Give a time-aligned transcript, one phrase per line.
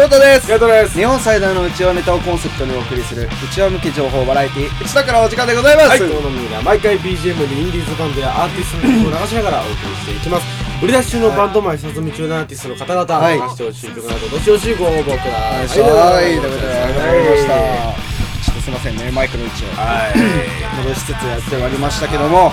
[0.00, 0.46] 翔太です。
[0.46, 0.96] ゲートです。
[0.96, 4.82] 日本最大のうちわネタをコンセプトにお送りするうちわ向き情報バラエティ。
[4.82, 10.46] 内田からお時間でございます、はい、この番組では毎回 BGM にインディーズバンドやアーティストの曲を流しながらお送りしていきます。
[10.82, 13.34] 売り出し中のバンドマン下積み中のアーティストの方々、はい。
[13.36, 15.82] 流してほしい曲などどしどしご応募くだはい、さい。
[15.84, 17.52] はい、ということで、は始まりました。
[18.40, 19.68] ちょっとすいませんね、マイクの位置を。
[19.76, 20.16] はい。
[20.80, 22.52] 戻しつつやってまいりましたけども、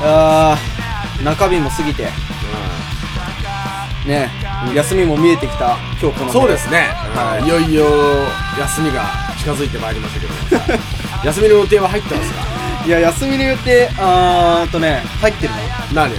[0.00, 2.08] あー、中日も過ぎて、
[4.06, 4.32] ね、
[4.74, 7.44] 休みも見えてきた今日このそうですね、はい。
[7.44, 7.84] い、よいよ
[8.58, 9.04] 休みが
[9.38, 10.32] 近づいてまいりましたけど。
[11.24, 12.62] 休みの予定は入ってますか？
[12.86, 15.58] いや、休みの予定、あーっとね、入ってるの。
[15.94, 16.18] 何行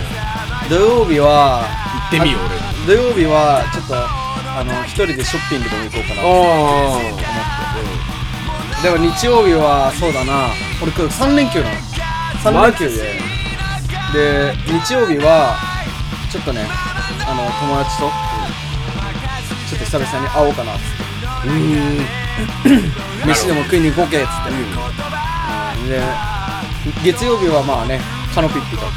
[0.70, 1.66] 土曜日は、
[2.08, 6.22] ってみよう土曜日は、ちょっと、あの、一人でショッピングでも行こうかな。
[6.22, 7.24] と思俺って。
[8.84, 11.76] でも日曜日は、そうだな、俺今日3連休なの。
[12.44, 13.20] 3連休で。
[14.14, 15.58] で、日曜日は、
[16.32, 16.66] ちょっとね、
[17.28, 18.10] あの、友達と
[19.94, 21.50] 久々に会おうかなっつって。
[21.50, 24.50] うん飯でも食いに行こうけっつって。
[24.50, 24.56] う
[25.86, 26.02] んで、
[27.04, 28.02] 月曜日はまあね、
[28.34, 28.88] カノピッピと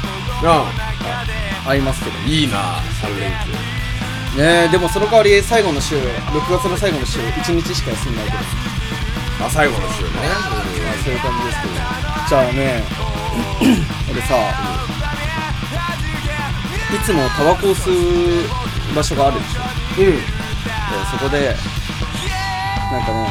[0.43, 0.65] あ
[1.67, 2.17] 会いますけど。
[2.25, 6.01] いいな3連休ねでもその代わり最後の週、6
[6.49, 8.37] 月の最後の週、1日しか休んないけど。
[9.45, 11.73] あ最後の週ね、まあそういう感じですけど。
[12.27, 12.83] じゃあね、
[14.11, 14.33] 俺さ、
[16.91, 19.61] いつもタバコを吸う場所があるでしょ。
[20.01, 20.36] うんで
[21.11, 21.55] そこで
[22.91, 23.27] なんかね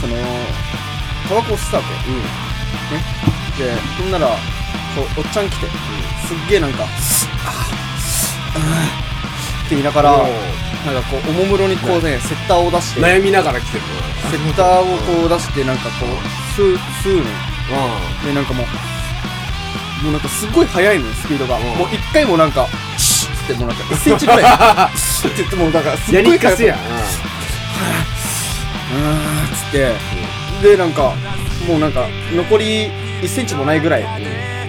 [0.00, 0.16] その
[1.28, 3.02] タバコを吸ったわけうんね
[3.58, 4.28] でほんなら
[4.94, 6.84] こうおっちゃん来て、すっげえなんか
[7.44, 7.68] 「あ
[8.54, 9.08] あ
[9.66, 10.22] って言いながらお
[10.86, 13.84] なんかこうおもむろにこうねセッターを出して悩みながら来てる
[14.30, 14.84] セッターを
[15.20, 17.24] こう出してなんかこう吸う吸うの
[18.24, 18.66] でなんかもう
[20.02, 21.58] もうなんかすっごい速いのよスピードが。
[21.58, 21.64] うん。
[21.76, 22.68] もう一回もなんか
[23.54, 24.42] ってもうなんか1センチぐらい
[24.96, 26.74] シュッって言ってもうなんかすっやごいりかせや。
[26.74, 26.80] んっ
[29.54, 29.92] つって
[30.62, 31.14] でなんか
[31.66, 32.88] もうなんか残り
[33.22, 34.04] 1センチもないぐらい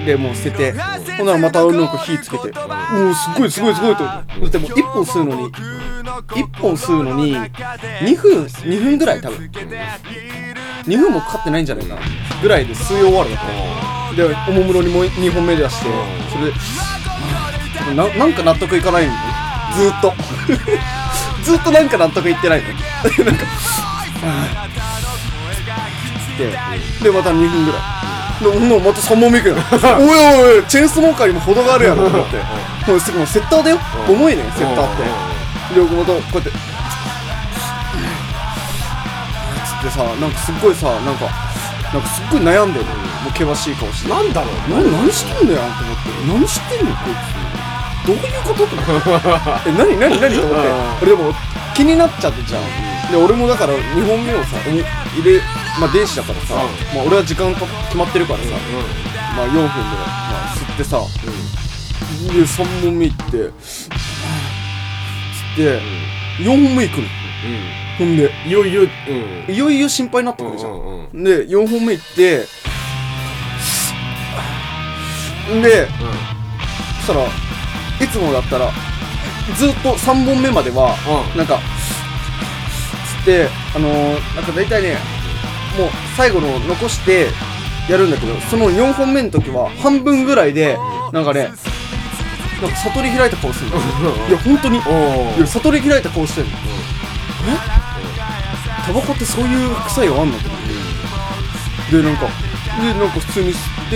[0.06, 0.74] でもう捨てて
[1.18, 2.52] ほんならまたなんか火つけて。
[2.90, 9.52] もうすごいすごいすごいとだってもう1本吸うのに1本吸うのに2分2分ぐらい多分。
[10.88, 12.02] 2分もかかってないんじゃないかな。
[12.42, 13.38] ぐらいで吸い終わるわ
[14.16, 14.16] け。
[14.16, 15.90] でおもむろにもう2本目出して
[16.32, 16.54] それで
[17.96, 19.14] ななんか納得いかないの？
[19.76, 20.14] ずーっと。
[21.44, 22.68] ずーっとなんか納得いってないの？
[23.26, 23.48] なんかつ
[26.34, 26.52] って
[27.04, 27.82] でまた2分ぐらい。
[28.40, 32.38] でほんならまた3本目いくよ おいおいおいチェーンスモーカーにも程があるやろと思って。
[32.88, 33.80] もうすぐもうセッターだよ。
[34.08, 34.16] うん。
[34.16, 35.04] 重いねセッターって。
[35.76, 36.50] でまたこうやって。
[36.50, 36.54] つ
[39.82, 41.26] ってさなんかすっごいさなんか
[41.94, 42.86] なんかすっごい悩んでる。
[42.86, 44.10] のもう険しい顔して。
[44.10, 44.84] なんだろう。
[44.92, 46.10] な何してんだよと思って。
[46.28, 47.18] 何してんのこいつ
[48.10, 49.70] どういうことと思って。
[49.70, 50.70] え何何何と思って。
[51.04, 51.34] 俺でも
[51.76, 52.64] 気になっちゃってじゃん。
[53.12, 54.84] で俺もだから2本目をさお入
[55.24, 55.42] れ
[55.80, 56.58] まあ電子だからさ、う
[56.96, 58.46] まあ俺は時間と決まってるからさ、
[59.36, 59.74] まあ4分で、ま
[60.52, 61.00] あ、吸ってさ、
[62.34, 63.52] で3本目行って吸
[65.54, 65.82] って
[66.44, 67.08] 4本目行くの。
[67.98, 68.32] ほんで。
[68.48, 68.82] いよいよ
[69.48, 69.54] うん。
[69.54, 72.46] いよいよ心配になってくるじゃん、うんうんで4本目行って
[75.62, 75.88] で
[77.00, 77.49] そしたら
[78.02, 78.72] いつもだったら
[79.58, 80.96] ずっと3本目までは
[81.34, 81.38] うん。
[81.38, 81.60] なんか
[83.20, 84.98] つってあのー、なんか大体ね
[85.78, 87.28] もう最後の残して
[87.90, 90.78] やるんだけどその4本目の時は半分ぐらいで
[91.12, 91.50] なんかね
[92.62, 93.78] なんか悟り開いた顔するの。
[94.28, 94.78] いや本当に。
[94.80, 96.54] いおや悟り開いた顔してるの。
[96.54, 96.56] え？
[98.86, 100.38] タバコってそういう副作用あんの？
[100.40, 100.62] と思っ
[101.90, 102.28] てでなんか
[102.82, 103.56] でなんか普通に吸
[103.88, 103.90] っ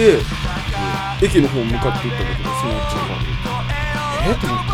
[1.20, 2.96] て駅の方向かって行ったんだけどそのおっち
[4.26, 4.72] えと思って。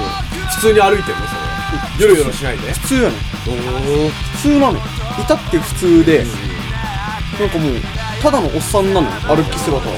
[0.56, 1.36] 普通に歩いてるのそ
[2.00, 2.08] れ。
[2.08, 2.74] よろよろしないで。
[2.74, 3.10] 普通やねん。
[3.10, 4.80] お普通なのよ。
[5.20, 6.26] いたって普通で
[7.40, 7.74] なんかもう
[8.22, 9.96] ただのおっさんなのよ歩き姿は。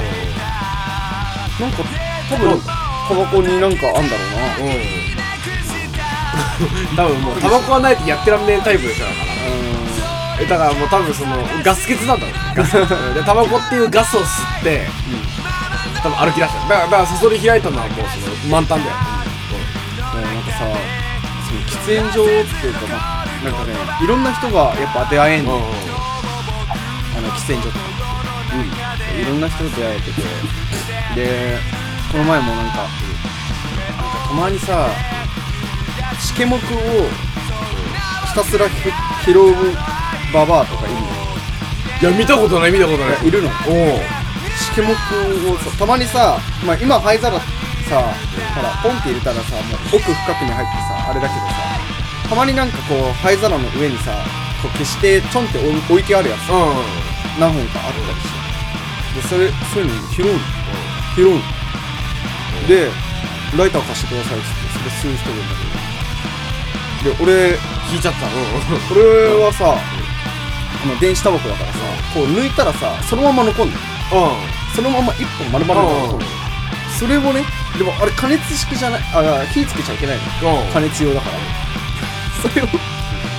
[1.60, 1.84] なんか
[2.30, 2.60] 多分
[3.08, 4.58] タバコになんかあんだろうな。
[4.58, 4.82] うん。
[6.96, 9.32] 多分もうタバコはないとやってらんねえタイプでしょだから。
[10.42, 12.36] えだからもう多分そのガス欠なんだろう。
[12.58, 12.72] ガス。
[12.72, 14.88] 欠でタバコっていうガスを吸って、
[16.02, 16.60] 多分歩き出した。
[16.62, 18.96] だからだからそそり開いたのはもうその満タンだよ、
[20.62, 20.78] さ
[21.48, 23.74] その喫煙所っていうかまあなんかね
[24.04, 27.86] いろんな人がやっぱ出会えんの、うんあの喫煙所とか。
[28.56, 29.22] うん。
[29.22, 30.22] いろんな人と出会えてて。
[31.16, 31.58] で
[32.12, 34.90] この前もなんか,、なんかたまにさ
[36.20, 36.78] しけもくを
[38.28, 38.90] ひたすらひ
[39.26, 39.54] 拾う
[40.34, 41.02] ババアとかいるの
[42.02, 43.28] いや見たことない見たことない。
[43.28, 43.50] いるの。
[43.50, 43.98] おお
[44.58, 47.38] しけもくをさたまにさ、まあ、今灰皿
[47.92, 48.00] さ
[48.56, 54.16] ほらポンって入れたらさもう奥深くに入ってさあれだけどさたまになんかこう灰皿の上にさ
[54.64, 56.70] こう消してちょんって置いてあるやつうん。
[56.72, 59.22] うん何本かあったりして。
[59.22, 60.40] でそれそういうの拾うの。
[61.16, 61.42] 拾うの。
[62.68, 62.92] で
[63.58, 65.56] ライター貸してくださいっつってそれ吸う人いるんだ
[67.08, 67.58] けどで俺
[67.92, 68.34] 引いちゃったうん
[68.88, 69.02] これ
[69.44, 71.80] はさあの電子タバコだからさ
[72.14, 73.78] こう抜いたらさそのまま残んの。
[74.76, 76.26] そのまま一本丸々残る
[77.00, 77.44] それをね
[77.78, 80.24] でもあれ加熱式じゃないあ火つけちゃいけないの。
[80.64, 80.72] うん。
[80.72, 81.36] 加熱用だから。
[82.50, 82.68] それを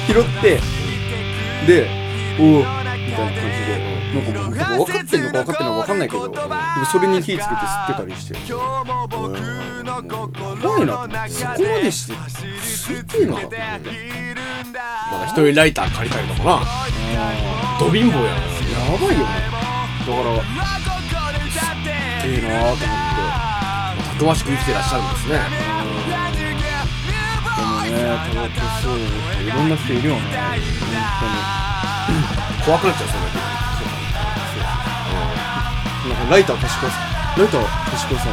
[0.06, 0.60] 拾って
[1.66, 1.88] で
[2.38, 2.86] おおみたいな
[3.16, 3.92] 感じで。
[4.12, 6.28] なんかもう分かってんのか分かってんのか分かんないけど。
[6.28, 6.46] でも
[6.90, 8.34] それに火つけて吸ってたりして。
[8.34, 8.48] うん。
[8.48, 8.54] や
[10.60, 11.28] ばいな。
[11.28, 13.58] そこまでして吸っていいのかって。
[15.12, 16.60] まだ一人ライター借りたりとかな。
[16.62, 18.36] あド貧乏やや
[18.98, 19.52] ばいよね。
[20.06, 20.42] だから
[21.50, 23.51] すっげえなーと思って
[24.22, 25.34] たくましく生きてらっしゃるんですね
[27.82, 28.94] でもね、タバコ吸う
[29.42, 30.22] いろんな人いるよね、
[32.62, 33.34] 本怖くなっちゃうそんな当
[36.06, 36.14] に。
[36.14, 37.40] なんかライター貸してください。
[37.40, 38.32] ライター貸してください。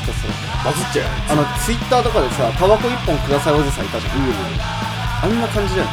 [0.00, 0.32] ひたすら
[0.64, 4.12] バズっちゃうよあの、ツイッターとかでさ、タバコ一本くださいおじさんいたじゃん。
[4.16, 5.88] あんな感じだよ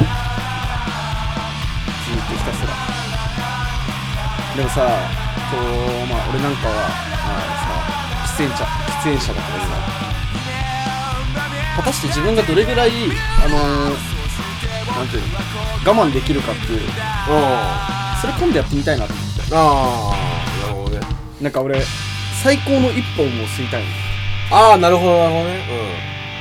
[2.08, 2.72] ずーっとひたすら。
[4.56, 4.88] でもさ、
[5.52, 6.88] こう、まあ、俺なんかは、
[7.28, 7.73] まあさ、
[8.34, 9.70] 喫煙者、喫煙者だからさ、
[11.76, 12.90] 果たして自分がどれぐらい、
[13.44, 13.96] あのー、
[14.96, 15.28] なんていうの、
[16.02, 16.82] 我慢できるかっていう、う。
[16.82, 16.86] ん
[18.20, 19.42] それ今度やってみたいなと思って。
[19.54, 21.00] ああなるほどね。
[21.40, 21.80] なんか俺、
[22.42, 23.88] 最高の一本を吸いたいの。
[24.50, 25.64] ああなるほどなるほどね。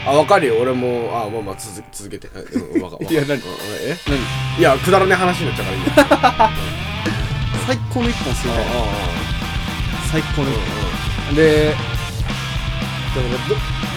[0.06, 0.10] うん。
[0.10, 0.56] あ分かるよ。
[0.60, 2.28] 俺もあまあまあ続続けて。
[2.28, 3.98] うんわかわかいや何うんえ？
[4.08, 4.18] 何？
[4.60, 5.92] いやくだらねえ話になっちゃうからいいよ
[7.68, 8.66] 最高の一本吸いたい。
[10.12, 10.83] 最高の一うん本。
[11.36, 11.80] で、だか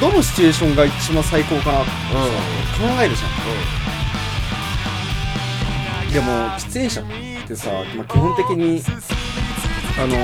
[0.00, 3.26] らど、どのシチュエーションが一番最高かなってうんうん考えるじゃ
[6.08, 6.12] ん。
[6.12, 7.04] でも、喫煙者っ
[7.46, 8.82] てさ、まあ、基本的に、
[9.98, 10.16] あの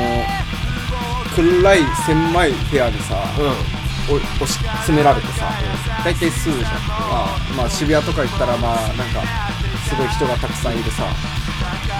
[1.34, 3.42] 暗い狭い部屋にさ、う
[3.78, 5.48] んお押し詰められてさ、
[6.04, 6.72] 大体吸うじゃん。
[6.72, 9.22] まあ、まあ、渋谷とか行ったら、まあ、なんか、
[9.88, 11.14] すごい人がたくさんいるさ、なん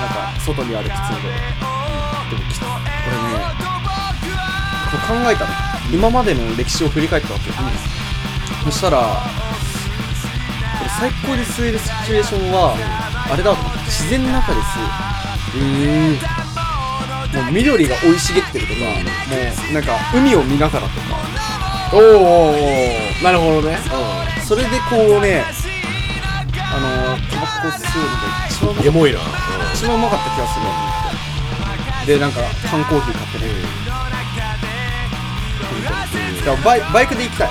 [0.09, 1.29] か、外にある喫煙所。
[2.31, 3.62] でも、きこれね、
[4.99, 5.51] 考えたの。
[5.93, 7.55] 今までの歴史を振り返ったわけよ。
[8.65, 8.99] そしたら、
[10.79, 12.77] これ最高に吸えるシチュエーションは、
[13.31, 15.13] あれだと思って、自然の中で吸う。
[15.55, 15.61] う
[16.19, 16.19] ん
[17.33, 18.87] もう緑が生い茂ってるとか、も
[19.71, 21.17] うなんか海を見ながらとか、
[21.95, 23.79] おーおーなるほどね
[24.45, 25.43] それでこうね、
[26.57, 29.25] あのー、タバコ吸うのが一番エモいなた
[29.75, 30.61] 一番うまかった気がす
[32.07, 32.07] る。
[32.07, 32.41] で、なんか
[32.71, 33.22] 缶コーヒー
[36.45, 37.49] 買ってね、だからバイバイクで行きたい、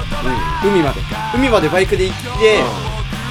[0.66, 1.02] 海まで。
[1.36, 2.64] 海までバイクで行って、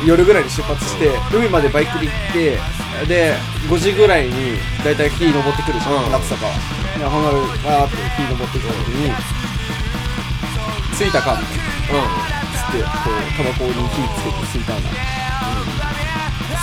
[0.07, 2.59] 夜ぐらいに出発して、海までバイクで行って、
[3.07, 3.35] で、
[3.69, 6.13] 5時ぐらいにだいたい日登ってくるじゃん、うん。
[6.13, 6.53] 夏とかは。
[6.99, 7.35] で、ハンガー
[7.65, 9.13] バーって日登ってくる時に、
[10.99, 11.65] 着いたかみたいな。
[12.53, 14.91] つって、こう、タバコに火つけて吸いたいな。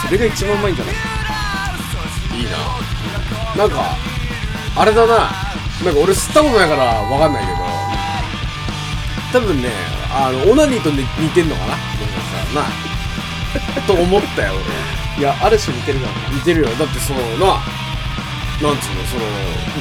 [0.05, 0.95] それが一番うまいんじゃない？
[2.37, 2.51] いいな。
[3.57, 3.97] なんか
[4.75, 5.13] あれだな。
[5.83, 7.57] なんか俺吸ったことないからわかんないけど
[9.31, 9.69] 多分ね
[10.11, 11.75] あのオナニーと似似てんのかな？
[11.75, 14.53] もしかしたらな と思ったよ
[15.17, 16.67] いや、ある種似てるから俺似てるよ。
[16.77, 17.45] だってそのな
[18.61, 19.25] なんつうのその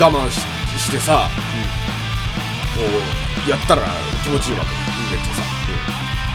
[0.07, 0.41] 我慢し
[0.81, 1.29] してさ、
[2.75, 2.81] こ
[3.47, 3.83] うやったら
[4.25, 4.71] 気持ちいいわけ。
[5.15, 5.43] めっちゃさ、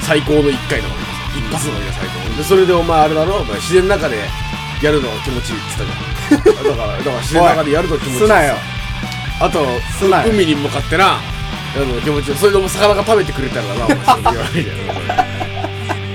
[0.02, 2.38] 最高の1回なわけでさ一発のが最高。
[2.38, 3.38] でそれでお前あれだろ？
[3.38, 4.18] お前自然の中で
[4.84, 6.68] やるのが気持ちいいって言ったじゃん。
[6.70, 8.20] だからだから自然の中でやるの気持ちいい。
[8.20, 8.56] すなよ。
[9.40, 9.66] あと
[10.30, 11.18] 海に向かってな
[11.80, 14.54] の気持ちいいそれでも魚が食べてくれたらなお前それ言わない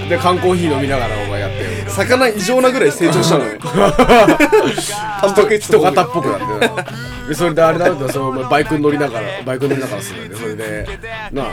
[0.09, 2.93] でで缶コーヒー飲みながらお前やってよ魚異常なぐらい。
[2.93, 3.59] 成長したのね。
[3.61, 6.85] タンパク質人型っぽくなってな
[7.29, 10.87] でそれであれだそのバイクに乗りながらバイク乗りながらするんだよそれで
[11.33, 11.47] なあ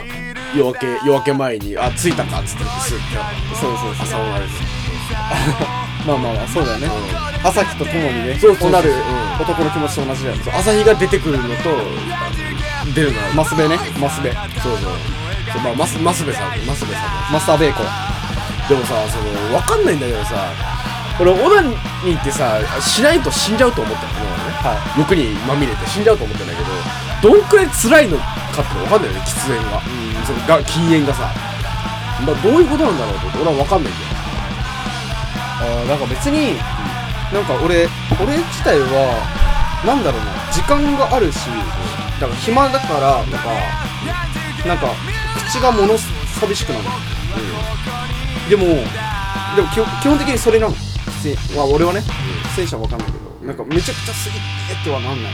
[0.54, 2.12] 夜明け夜明け前にあ着い。
[2.12, 4.04] たかっつってスッてそうそうそう。
[4.04, 4.44] 朝をなる
[6.06, 6.88] まあまあまあ、そうだよね。
[7.42, 8.96] 朝日とともにね、そうそうそうなるうん
[9.40, 10.42] 男の気持ちと同じだよね。
[10.52, 11.70] 朝日が出てくるのと
[12.92, 14.32] 出るのはマスベね、マスベ。
[14.60, 14.92] そうそう。
[15.52, 17.32] そうまあマスマスベさんマスベさん。
[17.32, 17.86] マスターベーコン。
[18.68, 20.52] でもさその分かんないんだけどさ
[21.20, 24.26] 俺オナニーってさしないと死んじゃうと思ってるのね。
[24.64, 29.80] は欲にまみれて死んじゃうと思ってんだけどどんくらい辛いのかって分かんないよね喫煙が、
[30.24, 31.32] そのが禁煙がさ、
[32.24, 34.06] まあ、どういうことなんだろうと思って俺は分かんないんだよ。
[35.60, 36.56] あーなんか別に、
[37.32, 37.88] なんか俺、
[38.20, 39.16] 俺自体は、
[39.86, 41.48] なんだろうな、時間があるし、
[42.20, 43.38] だから暇だから、なんか、
[44.66, 44.94] なんか、
[45.48, 46.84] 口がもの寂しくなる。
[48.48, 50.74] でもでも基本的にそれなの。
[51.22, 52.02] 出演まあ俺はね
[52.56, 55.32] 出演者は分かんないけどなんかめちゃくちゃ吸いてーってはなんない。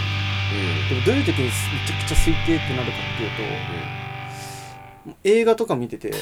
[0.89, 1.51] でもどういう時にめ
[1.87, 3.31] ちゃくちゃ吸いてーってなるかっていう
[5.15, 6.17] と映画とか見てて例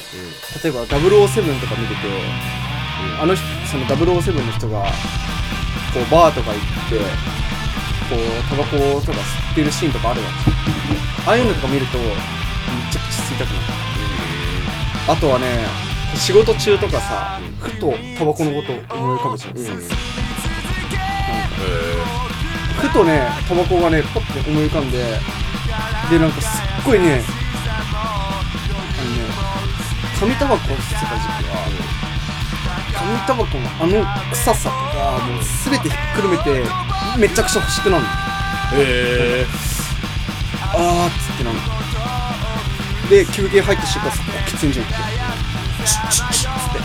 [0.69, 2.01] えば007とか見てて
[3.21, 4.83] あの人その007の人が
[5.93, 6.97] こうバーとか行って
[8.09, 10.27] こうタバコとか吸ってるシーンとかあるわ
[11.25, 11.29] け。
[11.29, 12.03] ああいうのとか見るとめ
[12.91, 13.65] ちゃくちゃ吸いたくなる。
[15.09, 15.65] あとはね
[16.15, 19.71] 仕事中とかさふとタバコのこと思い浮かぶじゃん、なんか
[22.81, 24.97] ふとねタバコがねポッて思い浮かんで
[26.09, 29.23] でなんかすっごいねあのね
[30.19, 31.57] 紙タバコ吸ってた時期は
[32.93, 36.63] 紙タバコのあの臭さとかもう全てひっくるめて
[37.17, 38.09] めちゃくちゃ欲しくなるの
[38.75, 39.45] へえ
[40.73, 41.61] あーっつってなるの
[43.09, 44.93] で休憩入った瞬間すっごい喫煙所行って。
[45.85, 46.79] チッチッチッつって。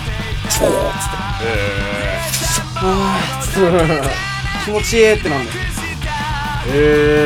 [0.50, 1.48] チョーっつってえ
[2.76, 4.08] あーっつって
[4.64, 5.58] 気持ちいいってなんだよ
[6.68, 6.74] へ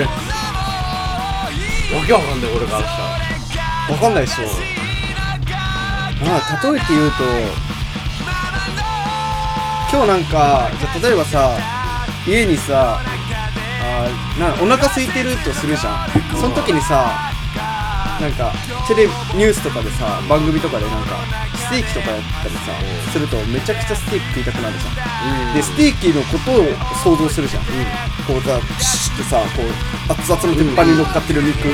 [0.02, 0.04] え
[1.94, 4.42] わけわかんない俺からしたらわかんないでしょ。
[6.26, 7.16] まあ例えて言うと
[9.90, 11.56] 今日なんかじゃあ例えばさ
[12.26, 13.00] 家にさ
[14.38, 16.08] なお腹空いてるとするじゃん。
[16.36, 17.32] その時にさ
[18.20, 18.52] なんか
[18.88, 21.16] テレビニュースとかでさ番組とかでなんか
[21.54, 22.72] ステーキとかやったりさ
[23.12, 25.54] するとめちゃくちゃステーキ食いたくなるじゃん。
[25.54, 26.64] でステーキのことを
[27.04, 27.62] 想像するじゃん、
[28.26, 31.68] こうさシュッてさこう熱々の鉄板に乗っかってる肉。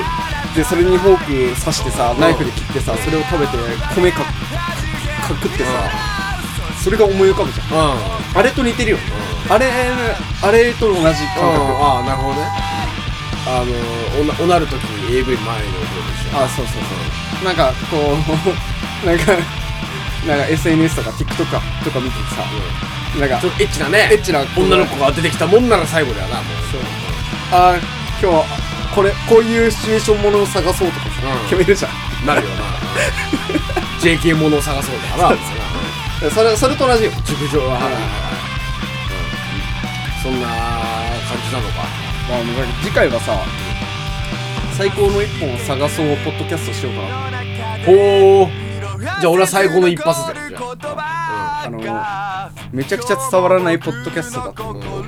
[0.54, 3.56] でそれにフォーク刺してさナイフで切ってさそれを食べて
[3.97, 5.71] 米かかくってさ
[6.83, 7.66] それが思い浮かぶじゃん。
[7.73, 8.38] うん。
[8.38, 8.99] あれと似てるよ
[9.50, 9.66] あれ
[10.42, 11.14] あれと同じ感覚。
[11.82, 12.48] ああなるほどね。
[13.46, 13.62] あ
[14.16, 16.38] のおなおなるときに AV 前の方でしょ。
[16.44, 17.44] あそうそうそう。
[17.44, 18.16] なんかこう
[19.06, 19.32] なんか
[20.26, 21.36] なんか SNS とか TikTok
[21.84, 22.42] とか見てさ
[23.20, 26.44] なんかちょっとエッチなねエッチな女の子が出てきたもんなら最後だよなもう。
[26.72, 26.80] そう。
[27.52, 27.76] あー
[28.22, 28.44] 今日は
[28.94, 31.10] これこういうシチュエーションものを探そうとかさ、
[31.42, 31.48] うん。
[31.48, 32.26] 決めるじゃん。
[32.26, 32.64] なるよな。
[34.00, 35.34] JK ものを探そうだか
[36.22, 36.30] らな。
[36.30, 37.10] それそれと同じよ。
[37.26, 37.74] 熟女は。
[37.74, 37.98] はいはいは
[38.30, 38.33] い
[40.24, 40.56] そんな感
[41.46, 41.74] じなのか。
[42.30, 42.40] まあ、
[42.82, 43.44] 次回はさ
[44.72, 47.08] 最高の一本を探そうポッドキャストしようかな。
[47.84, 47.92] ほ
[48.44, 48.48] う。
[49.00, 50.60] じゃあ俺は最高の一発だよじゃ
[50.96, 51.78] ああの
[52.72, 55.04] めちゃくちゃ伝わらないポッドキャストだと思う。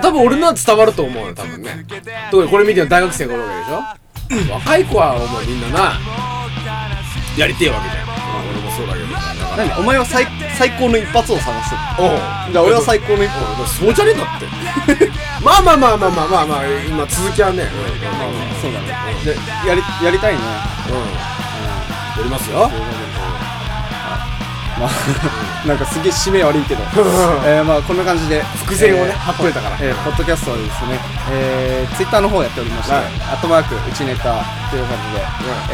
[0.00, 1.84] 多分俺のは伝わると思うよ多分ね。
[2.30, 3.48] 特にこれ見てる大学生がおるわ
[4.30, 4.54] けでしょ？
[4.54, 6.00] 若い子はお前みんなな。
[7.36, 8.01] やりてえわけじゃん、
[9.56, 12.52] 何お前は最最高の一発を探すおう。
[12.52, 13.60] じゃあ俺は最高の一本。
[13.60, 15.10] うんそうじゃねえんだって。
[15.44, 17.64] まあまあまあまあまあまあまあ今続きはね。
[17.64, 18.62] うん。
[18.62, 18.96] そうだね。
[19.24, 19.36] で
[19.68, 20.40] やりやりたいね。
[20.88, 20.94] うん。
[20.96, 22.70] やりますよ。
[24.80, 26.82] まあなんかすげえ締め悪いけど。
[27.44, 28.42] えーまあこんな感じで。
[28.64, 29.76] 伏線をねえー貼っといたから。
[29.80, 30.98] えーポッドキャストはですね、
[31.30, 33.04] えー、ツイッターの方やっておりまして、はい。
[33.04, 34.22] アットマークうちネタ
[34.70, 35.24] という感じで、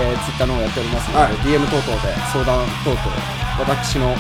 [0.01, 1.33] えー、ツイッターの方やっておりますので、はい。
[1.47, 4.15] DM 等々で相談等々私の、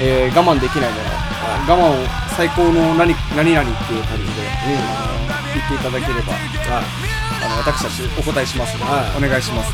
[0.00, 1.04] えー、我慢できないもの、
[1.68, 4.32] 我慢を最高の何何々っていう感じで、
[4.78, 6.32] あの言っていただければ
[7.44, 8.78] あの私たちお答えします。
[8.78, 9.24] ので、はい。
[9.24, 9.72] お願いします、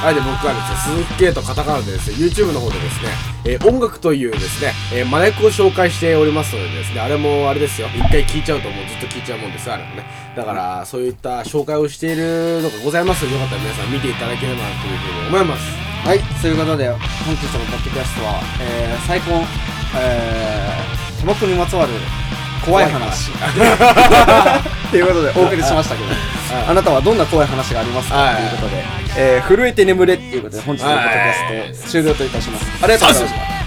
[0.00, 3.10] はい、で、僕はですね、鈴木圭とカタカナでですね、YouTube の方でですね、
[3.44, 10.04] えー音楽というですね、えーマネックを紹介しておりますのでですね、あれもあれですよ、一回聞いちゃうともうずっと聞いちゃうもんです、あれもね。
[10.36, 15.87] だから、そういった紹介をしているのがございますので、よかったら皆さん見ていただければなというふうに思います。
[16.08, 19.44] はい、そういうことで本日のポッドキャストは、えー、最高、
[20.00, 21.92] えー、タバコにまつわる
[22.64, 23.30] 怖い話。
[23.30, 26.08] っていうことで お送りしましたけど、
[26.66, 28.16] あなたはどんな怖い話がありますか？
[28.16, 28.36] はい。
[28.36, 28.84] ということで、
[29.18, 32.66] えー、震えて眠れっていうことで本日のポッドキャストを終了といたします。
[32.82, 33.57] ありがとうございました